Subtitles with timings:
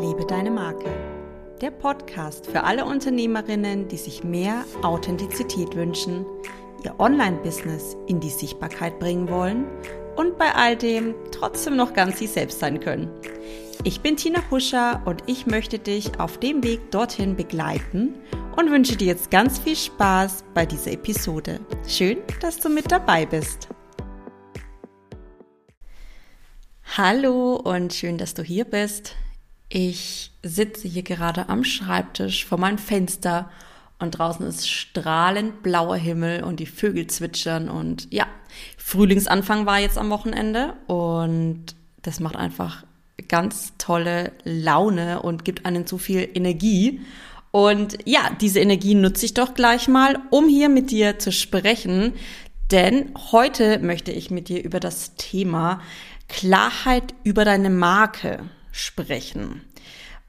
[0.00, 0.90] Liebe deine Marke.
[1.60, 6.24] Der Podcast für alle Unternehmerinnen, die sich mehr Authentizität wünschen,
[6.84, 9.66] ihr Online-Business in die Sichtbarkeit bringen wollen
[10.16, 13.10] und bei all dem trotzdem noch ganz sie selbst sein können.
[13.84, 18.14] Ich bin Tina Huscher und ich möchte dich auf dem Weg dorthin begleiten
[18.56, 21.60] und wünsche dir jetzt ganz viel Spaß bei dieser Episode.
[21.86, 23.68] Schön, dass du mit dabei bist.
[26.94, 29.16] Hallo und schön, dass du hier bist.
[29.70, 33.48] Ich sitze hier gerade am Schreibtisch vor meinem Fenster
[33.98, 38.26] und draußen ist strahlend blauer Himmel und die Vögel zwitschern und ja,
[38.76, 41.64] Frühlingsanfang war jetzt am Wochenende und
[42.02, 42.84] das macht einfach
[43.26, 47.00] ganz tolle Laune und gibt einen so viel Energie.
[47.52, 52.12] Und ja, diese Energie nutze ich doch gleich mal, um hier mit dir zu sprechen,
[52.70, 55.82] denn heute möchte ich mit dir über das Thema
[56.28, 59.62] Klarheit über deine Marke sprechen.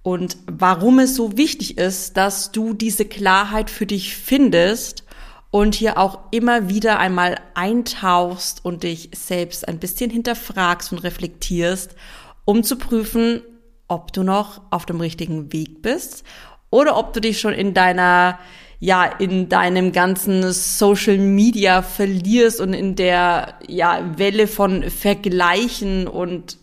[0.01, 5.05] Und warum es so wichtig ist, dass du diese Klarheit für dich findest
[5.49, 11.95] und hier auch immer wieder einmal eintauchst und dich selbst ein bisschen hinterfragst und reflektierst,
[12.43, 13.41] um zu prüfen,
[13.87, 16.23] ob du noch auf dem richtigen Weg bist
[16.69, 18.39] oder ob du dich schon in deiner
[18.83, 26.57] ja in deinem ganzen Social Media verlierst und in der ja Welle von Vergleichen und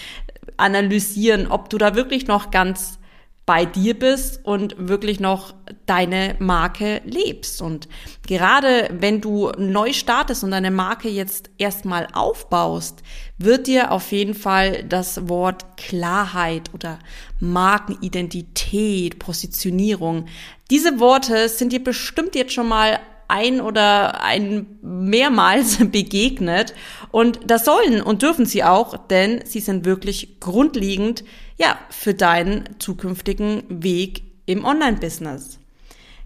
[0.56, 2.98] analysieren, ob du da wirklich noch ganz
[3.46, 5.54] bei dir bist und wirklich noch
[5.86, 7.62] deine Marke lebst.
[7.62, 7.88] Und
[8.26, 13.04] gerade wenn du neu startest und deine Marke jetzt erstmal aufbaust,
[13.38, 16.98] wird dir auf jeden Fall das Wort Klarheit oder
[17.38, 20.26] Markenidentität, Positionierung,
[20.70, 26.74] diese Worte sind dir bestimmt jetzt schon mal ein oder ein mehrmals begegnet.
[27.10, 31.24] Und das sollen und dürfen sie auch, denn sie sind wirklich grundlegend,
[31.58, 35.58] ja, für deinen zukünftigen Weg im Online-Business.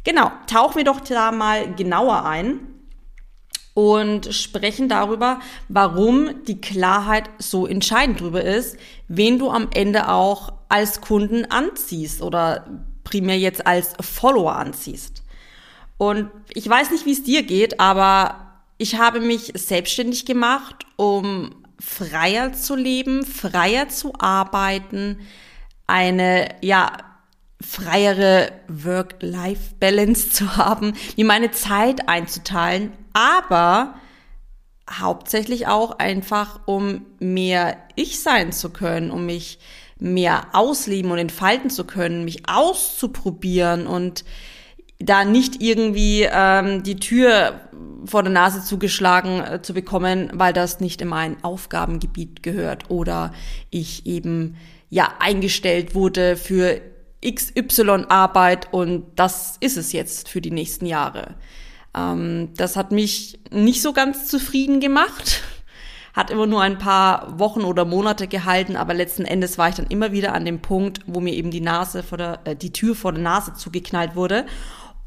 [0.04, 2.60] Genau, tauchen wir doch da mal genauer ein
[3.74, 8.76] und sprechen darüber, warum die Klarheit so entscheidend darüber ist,
[9.08, 12.66] wen du am Ende auch als Kunden anziehst oder
[13.04, 15.19] primär jetzt als Follower anziehst.
[16.00, 21.62] Und ich weiß nicht, wie es dir geht, aber ich habe mich selbstständig gemacht, um
[21.78, 25.18] freier zu leben, freier zu arbeiten,
[25.86, 26.92] eine, ja,
[27.60, 33.96] freiere Work-Life-Balance zu haben, mir meine Zeit einzuteilen, aber
[34.90, 39.58] hauptsächlich auch einfach, um mehr ich sein zu können, um mich
[39.98, 44.24] mehr ausleben und entfalten zu können, mich auszuprobieren und
[45.00, 47.60] da nicht irgendwie ähm, die Tür
[48.04, 53.32] vor der Nase zugeschlagen äh, zu bekommen, weil das nicht in mein Aufgabengebiet gehört oder
[53.70, 54.56] ich eben
[54.90, 56.80] ja eingestellt wurde für
[57.24, 61.34] XY Arbeit und das ist es jetzt für die nächsten Jahre.
[61.96, 65.42] Ähm, das hat mich nicht so ganz zufrieden gemacht,
[66.12, 69.86] hat immer nur ein paar Wochen oder Monate gehalten, aber letzten Endes war ich dann
[69.86, 72.94] immer wieder an dem Punkt, wo mir eben die Nase vor der, äh, die Tür
[72.94, 74.44] vor der Nase zugeknallt wurde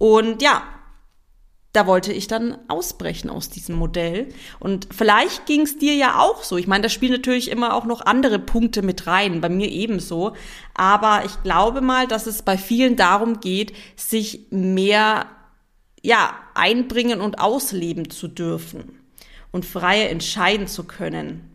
[0.03, 0.63] und ja,
[1.71, 4.27] da wollte ich dann ausbrechen aus diesem Modell.
[4.59, 6.57] Und vielleicht ging es dir ja auch so.
[6.57, 10.33] Ich meine, da spielen natürlich immer auch noch andere Punkte mit rein, bei mir ebenso.
[10.73, 15.25] Aber ich glaube mal, dass es bei vielen darum geht, sich mehr
[16.01, 18.99] ja, einbringen und ausleben zu dürfen
[19.53, 21.49] und freier entscheiden zu können.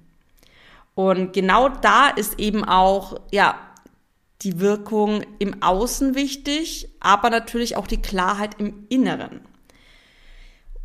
[0.95, 3.68] Und genau da ist eben auch, ja,
[4.43, 9.41] die Wirkung im Außen wichtig, aber natürlich auch die Klarheit im Inneren.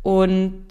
[0.02, 0.66] Und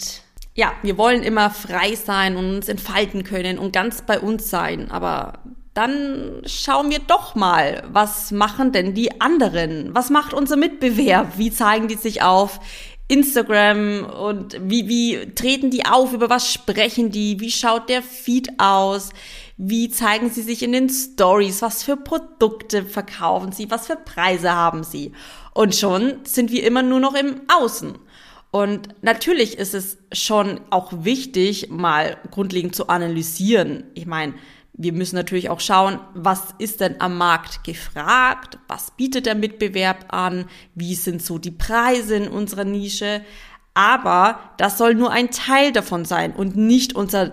[0.53, 4.91] ja, wir wollen immer frei sein und uns entfalten können und ganz bei uns sein,
[4.91, 5.39] aber
[5.73, 9.95] dann schauen wir doch mal, was machen denn die anderen?
[9.95, 11.38] Was macht unser Mitbewerb?
[11.38, 12.59] Wie zeigen die sich auf
[13.07, 16.13] Instagram und wie, wie treten die auf?
[16.13, 17.39] Über was sprechen die?
[17.39, 19.09] Wie schaut der Feed aus?
[19.65, 21.62] Wie zeigen sie sich in den Stories?
[21.62, 23.71] Was für Produkte verkaufen sie?
[23.71, 25.13] Was für Preise haben sie?
[25.54, 27.98] Und schon sind wir immer nur noch im Außen.
[28.51, 33.86] Und natürlich ist es schon auch wichtig, mal grundlegend zu analysieren.
[33.94, 34.33] Ich meine,
[34.74, 38.57] wir müssen natürlich auch schauen, was ist denn am Markt gefragt?
[38.68, 40.45] Was bietet der Mitbewerb an?
[40.75, 43.21] Wie sind so die Preise in unserer Nische?
[43.75, 47.31] Aber das soll nur ein Teil davon sein und nicht unser,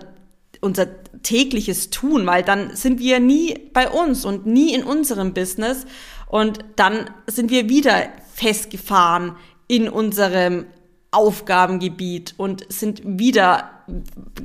[0.61, 0.87] unser
[1.23, 5.85] tägliches Tun, weil dann sind wir nie bei uns und nie in unserem Business
[6.27, 9.35] und dann sind wir wieder festgefahren
[9.67, 10.65] in unserem
[11.11, 13.69] Aufgabengebiet und sind wieder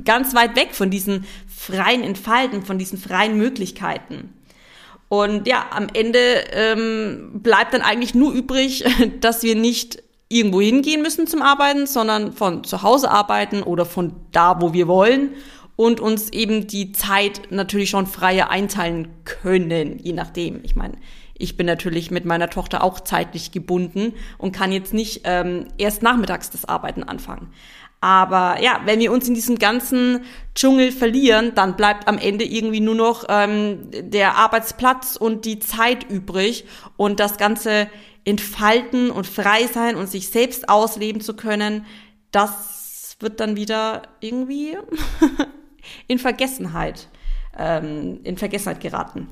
[0.03, 4.33] ganz weit weg von diesen freien Entfalten, von diesen freien Möglichkeiten.
[5.09, 6.19] Und ja, am Ende
[6.51, 8.83] ähm, bleibt dann eigentlich nur übrig,
[9.21, 14.13] dass wir nicht irgendwo hingehen müssen zum Arbeiten, sondern von zu Hause arbeiten oder von
[14.33, 15.31] da, wo wir wollen
[15.77, 20.59] und uns eben die Zeit natürlich schon freier einteilen können, je nachdem.
[20.63, 20.95] Ich meine,
[21.37, 26.01] ich bin natürlich mit meiner Tochter auch zeitlich gebunden und kann jetzt nicht ähm, erst
[26.01, 27.53] nachmittags das Arbeiten anfangen.
[28.01, 30.21] Aber ja, wenn wir uns in diesem ganzen
[30.55, 36.09] Dschungel verlieren, dann bleibt am Ende irgendwie nur noch ähm, der Arbeitsplatz und die Zeit
[36.09, 36.65] übrig
[36.95, 37.87] und das ganze
[38.25, 41.85] entfalten und frei sein und sich selbst ausleben zu können,
[42.31, 44.77] das wird dann wieder irgendwie
[46.07, 47.07] in Vergessenheit,
[47.57, 49.27] ähm, in Vergessenheit geraten.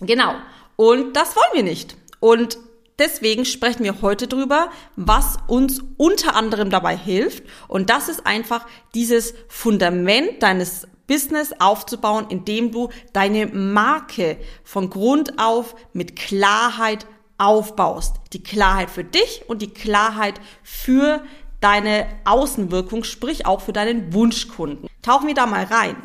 [0.00, 0.34] Genau.
[0.76, 1.96] Und das wollen wir nicht.
[2.20, 2.58] Und
[2.98, 7.44] deswegen sprechen wir heute drüber, was uns unter anderem dabei hilft.
[7.66, 15.38] Und das ist einfach dieses Fundament deines Business aufzubauen, indem du deine Marke von Grund
[15.38, 17.06] auf mit Klarheit
[17.38, 18.16] aufbaust.
[18.32, 21.22] Die Klarheit für dich und die Klarheit für
[21.60, 24.88] deine Außenwirkung, sprich auch für deinen Wunschkunden.
[25.08, 25.96] Tauchen wir da mal rein.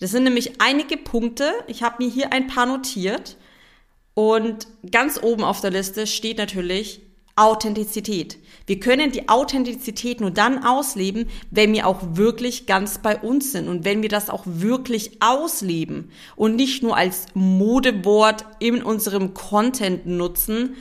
[0.00, 1.52] Das sind nämlich einige Punkte.
[1.66, 3.36] Ich habe mir hier ein paar notiert.
[4.14, 7.02] Und ganz oben auf der Liste steht natürlich
[7.36, 8.38] Authentizität.
[8.64, 13.68] Wir können die Authentizität nur dann ausleben, wenn wir auch wirklich ganz bei uns sind
[13.68, 20.06] und wenn wir das auch wirklich ausleben und nicht nur als Modewort in unserem Content
[20.06, 20.76] nutzen,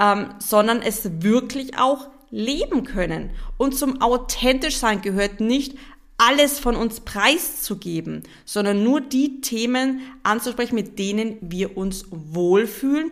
[0.00, 3.30] ähm, sondern es wirklich auch leben können.
[3.56, 5.78] Und zum authentisch sein gehört nicht
[6.16, 13.10] alles von uns preiszugeben, sondern nur die Themen anzusprechen, mit denen wir uns wohlfühlen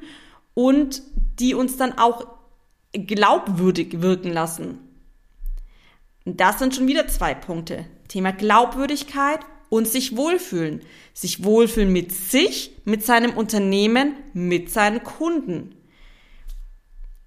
[0.54, 1.02] und
[1.38, 2.26] die uns dann auch
[2.92, 4.78] glaubwürdig wirken lassen.
[6.24, 7.86] Das sind schon wieder zwei Punkte.
[8.08, 9.40] Thema Glaubwürdigkeit
[9.70, 10.82] und sich wohlfühlen.
[11.14, 15.74] Sich wohlfühlen mit sich, mit seinem Unternehmen, mit seinen Kunden.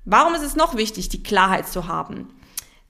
[0.05, 2.29] Warum ist es noch wichtig, die Klarheit zu haben?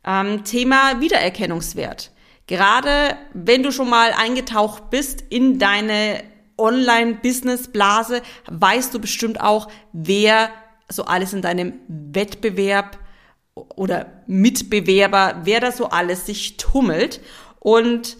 [0.04, 2.12] Ähm, Thema Wiedererkennungswert.
[2.48, 6.24] Gerade wenn du schon mal eingetaucht bist in deine
[6.58, 10.50] Online-Business-Blase, weißt du bestimmt auch, wer
[10.90, 13.00] so alles in deinem Wettbewerb
[13.56, 17.22] oder Mitbewerber, wer da so alles sich tummelt.
[17.60, 18.18] Und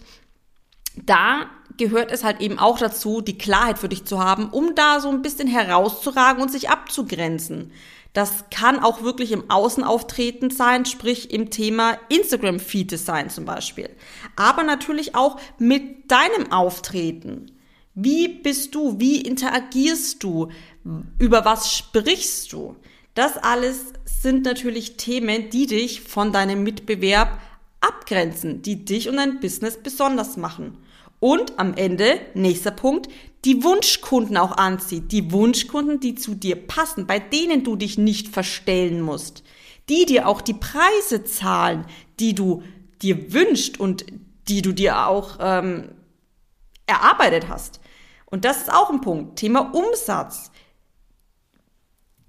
[0.96, 1.46] da
[1.76, 5.10] gehört es halt eben auch dazu, die Klarheit für dich zu haben, um da so
[5.10, 7.72] ein bisschen herauszuragen und sich abzugrenzen.
[8.16, 13.90] Das kann auch wirklich im Außenauftreten sein, sprich im Thema Instagram-Feed-Design zum Beispiel.
[14.36, 17.52] Aber natürlich auch mit deinem Auftreten.
[17.94, 18.98] Wie bist du?
[18.98, 20.48] Wie interagierst du?
[21.18, 22.76] Über was sprichst du?
[23.12, 27.38] Das alles sind natürlich Themen, die dich von deinem Mitbewerb
[27.82, 30.78] abgrenzen, die dich und dein Business besonders machen.
[31.20, 33.08] Und am Ende, nächster Punkt,
[33.46, 35.12] die Wunschkunden auch anzieht.
[35.12, 39.44] Die Wunschkunden, die zu dir passen, bei denen du dich nicht verstellen musst.
[39.88, 41.86] Die dir auch die Preise zahlen,
[42.18, 42.64] die du
[43.02, 44.04] dir wünscht und
[44.48, 45.92] die du dir auch ähm,
[46.86, 47.80] erarbeitet hast.
[48.24, 49.38] Und das ist auch ein Punkt.
[49.38, 50.50] Thema Umsatz.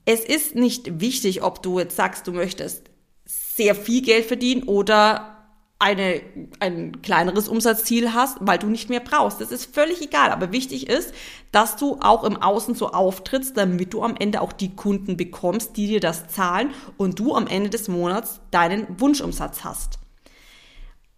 [0.06, 2.84] Es ist nicht wichtig, ob du jetzt sagst, du möchtest
[3.26, 5.37] sehr viel Geld verdienen oder
[5.80, 6.22] eine,
[6.60, 9.42] ein kleineres Umsatzziel hast, weil du nicht mehr brauchst.
[9.42, 10.32] Das ist völlig egal.
[10.32, 11.14] Aber wichtig ist,
[11.52, 15.78] dass du auch im Außen so auftrittst, damit du am Ende auch die Kunden bekommst,
[15.78, 20.00] die dir das zahlen und du am Ende des Monats deinen Wunschumsatz hast.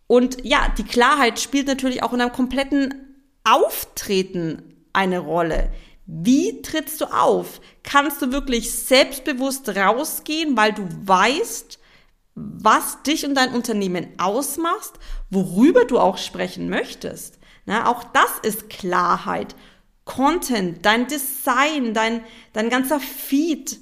[0.08, 5.72] Und ja, die Klarheit spielt natürlich auch in einem kompletten Auftreten eine Rolle.
[6.06, 7.62] Wie trittst du auf?
[7.84, 11.79] Kannst du wirklich selbstbewusst rausgehen, weil du weißt,
[12.40, 14.94] was dich und dein Unternehmen ausmachst,
[15.30, 17.40] worüber du auch sprechen möchtest.
[17.66, 19.56] Na, auch das ist Klarheit.
[20.06, 23.80] Content, dein Design, dein, dein ganzer Feed,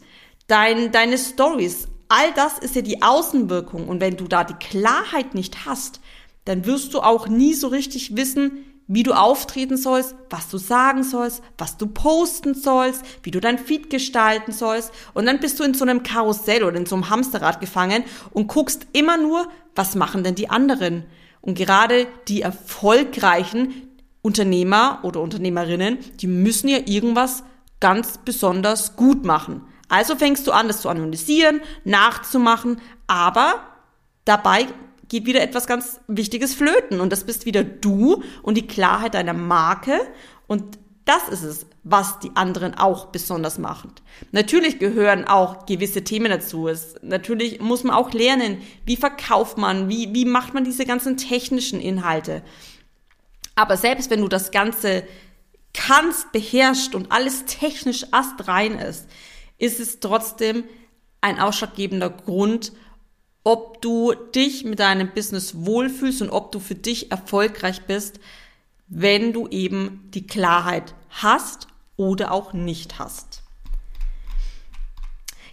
[0.48, 3.88] dein, deine Stories, all das ist ja die Außenwirkung.
[3.88, 6.02] Und wenn du da die Klarheit nicht hast,
[6.46, 11.04] dann wirst du auch nie so richtig wissen, wie du auftreten sollst, was du sagen
[11.04, 14.92] sollst, was du posten sollst, wie du dein Feed gestalten sollst.
[15.14, 18.48] Und dann bist du in so einem Karussell oder in so einem Hamsterrad gefangen und
[18.48, 21.06] guckst immer nur, was machen denn die anderen?
[21.42, 23.88] Und gerade die erfolgreichen
[24.22, 27.44] Unternehmer oder Unternehmerinnen, die müssen ja irgendwas
[27.80, 29.62] ganz besonders gut machen.
[29.90, 33.62] Also fängst du an, das zu analysieren, nachzumachen, aber
[34.26, 34.68] dabei
[35.10, 39.34] geht wieder etwas ganz Wichtiges flöten und das bist wieder du und die Klarheit deiner
[39.34, 40.00] Marke
[40.48, 43.94] und Das ist es, was die anderen auch besonders machen.
[44.34, 46.68] Natürlich gehören auch gewisse Themen dazu.
[46.68, 51.16] Es, natürlich muss man auch lernen, wie verkauft man, wie, wie macht man diese ganzen
[51.16, 52.44] technischen Inhalte.
[53.56, 55.04] Aber selbst wenn du das Ganze
[55.74, 59.08] kannst, beherrscht und alles technisch astrein ist,
[59.58, 60.66] ist es trotzdem
[61.22, 62.74] ein ausschlaggebender Grund,
[63.48, 68.20] ob du dich mit deinem Business wohlfühlst und ob du für dich erfolgreich bist,
[68.90, 73.44] wenn du eben die Klarheit hast oder auch nicht hast.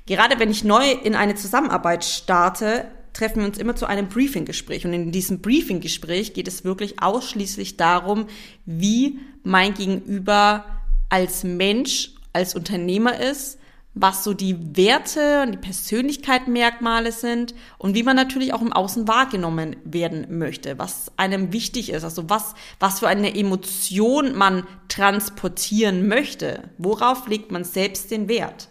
[0.07, 4.85] Gerade wenn ich neu in eine Zusammenarbeit starte, treffen wir uns immer zu einem Briefinggespräch.
[4.85, 8.27] Und in diesem Briefinggespräch geht es wirklich ausschließlich darum,
[8.67, 10.65] wie mein Gegenüber
[11.11, 13.57] als Mensch, als Unternehmer ist,
[13.95, 19.07] was so die Werte und die Persönlichkeitsmerkmale sind und wie man natürlich auch im Außen
[19.07, 26.09] wahrgenommen werden möchte, was einem wichtig ist, also was, was für eine Emotion man transportieren
[26.09, 28.69] möchte, worauf legt man selbst den Wert.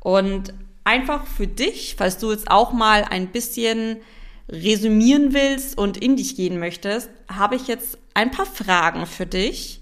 [0.00, 0.52] Und
[0.82, 3.98] einfach für dich, falls du jetzt auch mal ein bisschen
[4.48, 9.80] resümieren willst und in dich gehen möchtest, habe ich jetzt ein paar Fragen für dich.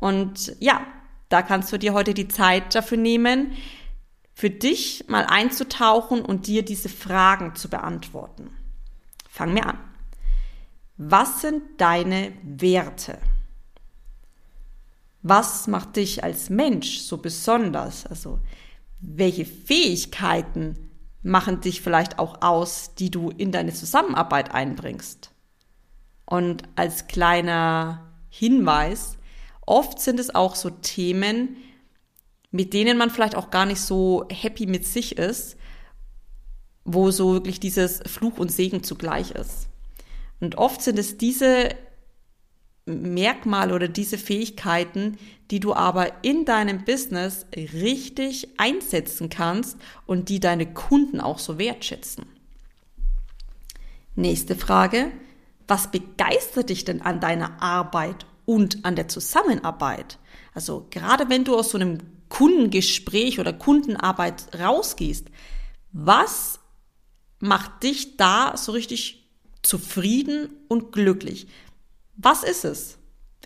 [0.00, 0.80] Und ja,
[1.28, 3.52] da kannst du dir heute die Zeit dafür nehmen,
[4.38, 8.50] für dich mal einzutauchen und dir diese Fragen zu beantworten.
[9.28, 9.78] Fang mir an.
[10.96, 13.18] Was sind deine Werte?
[15.22, 18.06] Was macht dich als Mensch so besonders?
[18.06, 18.38] Also,
[19.00, 20.88] welche Fähigkeiten
[21.24, 25.32] machen dich vielleicht auch aus, die du in deine Zusammenarbeit einbringst?
[26.26, 29.18] Und als kleiner Hinweis,
[29.66, 31.56] oft sind es auch so Themen,
[32.50, 35.56] mit denen man vielleicht auch gar nicht so happy mit sich ist,
[36.84, 39.68] wo so wirklich dieses Fluch und Segen zugleich ist.
[40.40, 41.70] Und oft sind es diese
[42.86, 45.18] Merkmale oder diese Fähigkeiten,
[45.50, 49.76] die du aber in deinem Business richtig einsetzen kannst
[50.06, 52.26] und die deine Kunden auch so wertschätzen.
[54.14, 55.12] Nächste Frage.
[55.66, 60.18] Was begeistert dich denn an deiner Arbeit und an der Zusammenarbeit?
[60.54, 65.28] Also gerade wenn du aus so einem Kundengespräch oder Kundenarbeit rausgehst,
[65.92, 66.60] was
[67.40, 69.30] macht dich da so richtig
[69.62, 71.48] zufrieden und glücklich?
[72.16, 72.98] Was ist es?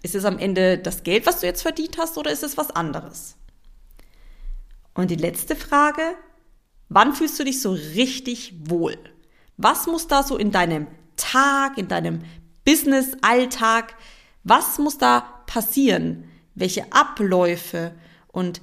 [0.03, 2.71] Ist es am Ende das Geld, was du jetzt verdient hast, oder ist es was
[2.71, 3.37] anderes?
[4.95, 6.03] Und die letzte Frage,
[6.89, 8.99] wann fühlst du dich so richtig wohl?
[9.57, 10.87] Was muss da so in deinem
[11.17, 12.23] Tag, in deinem
[12.65, 13.95] Business-Alltag,
[14.45, 16.25] was muss da passieren?
[16.55, 17.95] Welche Abläufe
[18.29, 18.61] und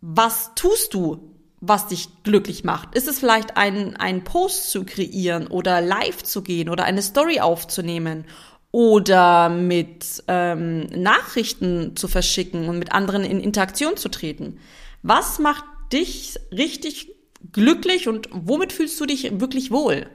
[0.00, 1.30] was tust du,
[1.60, 2.94] was dich glücklich macht?
[2.94, 7.40] Ist es vielleicht ein, ein Post zu kreieren oder live zu gehen oder eine Story
[7.40, 8.24] aufzunehmen
[8.72, 14.58] oder mit ähm, Nachrichten zu verschicken und mit anderen in Interaktion zu treten?
[15.02, 17.14] Was macht dich richtig
[17.52, 20.06] glücklich und womit fühlst du dich wirklich wohl?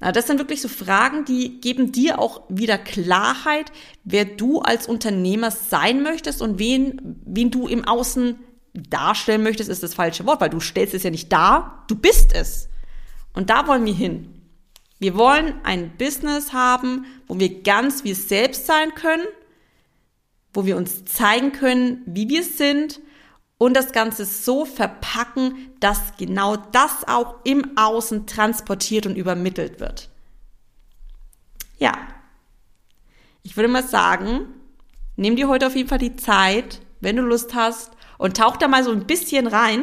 [0.00, 5.50] Das sind wirklich so Fragen, die geben dir auch wieder Klarheit, wer du als Unternehmer
[5.50, 8.36] sein möchtest und wen, wen du im Außen
[8.74, 12.34] darstellen möchtest, ist das falsche Wort, weil du stellst es ja nicht dar, du bist
[12.34, 12.68] es.
[13.32, 14.42] Und da wollen wir hin.
[14.98, 19.26] Wir wollen ein Business haben, wo wir ganz wir selbst sein können,
[20.52, 23.00] wo wir uns zeigen können, wie wir sind
[23.58, 30.10] und das Ganze so verpacken, dass genau das auch im Außen transportiert und übermittelt wird.
[31.78, 31.96] Ja,
[33.42, 34.46] ich würde mal sagen,
[35.16, 38.68] nimm dir heute auf jeden Fall die Zeit, wenn du Lust hast, und tauch da
[38.68, 39.82] mal so ein bisschen rein.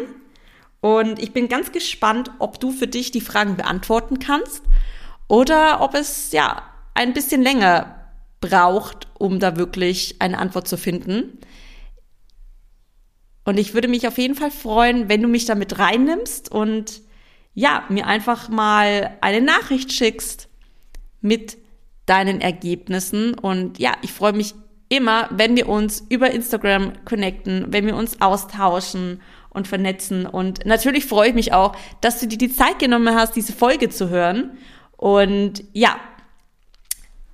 [0.80, 4.64] Und ich bin ganz gespannt, ob du für dich die Fragen beantworten kannst
[5.28, 8.02] oder ob es ja ein bisschen länger
[8.42, 11.40] braucht, um da wirklich eine Antwort zu finden.
[13.44, 17.02] Und ich würde mich auf jeden Fall freuen, wenn du mich da mit reinnimmst und
[17.54, 20.48] ja, mir einfach mal eine Nachricht schickst
[21.22, 21.58] mit
[22.06, 23.34] deinen Ergebnissen.
[23.34, 24.54] Und ja, ich freue mich
[24.92, 30.26] immer, wenn wir uns über Instagram connecten, wenn wir uns austauschen und vernetzen.
[30.26, 33.90] Und natürlich freue ich mich auch, dass du dir die Zeit genommen hast, diese Folge
[33.90, 34.58] zu hören.
[34.98, 35.96] Und ja,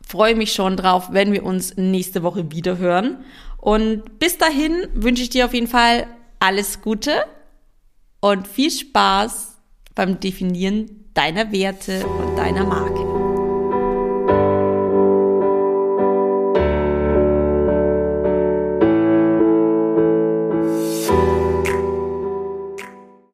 [0.08, 3.26] freue mich schon drauf, wenn wir uns nächste Woche wieder hören.
[3.58, 6.06] Und bis dahin wünsche ich dir auf jeden Fall
[6.40, 7.26] alles Gute
[8.22, 9.58] und viel Spaß
[9.96, 13.17] beim Definieren deiner Werte und deiner Marke.